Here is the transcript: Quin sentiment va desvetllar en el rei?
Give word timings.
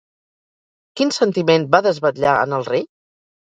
Quin 0.99 1.13
sentiment 1.17 1.67
va 1.75 1.83
desvetllar 1.89 2.33
en 2.47 2.57
el 2.59 2.67
rei? 2.73 2.85